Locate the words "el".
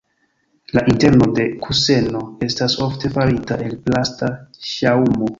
3.67-3.77